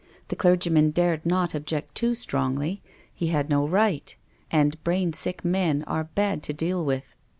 [0.29, 2.81] The clergy man dared not object too strongly.
[3.13, 4.15] He had no right.
[4.49, 7.15] And brain sick men are bad to deal with.